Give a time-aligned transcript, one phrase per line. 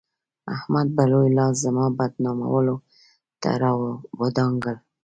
[0.55, 2.75] احمد به لوی لاس زما بدنامولو
[3.41, 4.77] ته راودانګل.